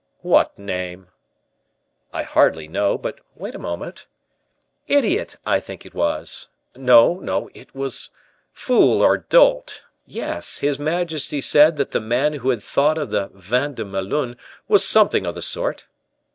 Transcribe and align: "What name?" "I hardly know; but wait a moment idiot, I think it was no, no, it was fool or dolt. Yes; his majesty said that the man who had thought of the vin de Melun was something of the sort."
"What 0.23 0.57
name?" 0.57 1.09
"I 2.11 2.23
hardly 2.23 2.67
know; 2.67 2.97
but 2.97 3.19
wait 3.35 3.53
a 3.53 3.59
moment 3.59 4.07
idiot, 4.87 5.35
I 5.45 5.59
think 5.59 5.85
it 5.85 5.93
was 5.93 6.49
no, 6.75 7.19
no, 7.19 7.51
it 7.53 7.75
was 7.75 8.09
fool 8.51 9.03
or 9.03 9.15
dolt. 9.19 9.83
Yes; 10.07 10.57
his 10.57 10.79
majesty 10.79 11.39
said 11.39 11.77
that 11.77 11.91
the 11.91 12.01
man 12.01 12.33
who 12.33 12.49
had 12.49 12.63
thought 12.63 12.97
of 12.97 13.11
the 13.11 13.29
vin 13.35 13.75
de 13.75 13.85
Melun 13.85 14.37
was 14.67 14.83
something 14.83 15.23
of 15.27 15.35
the 15.35 15.43
sort." 15.43 15.85